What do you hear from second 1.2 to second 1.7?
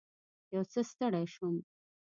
شوم.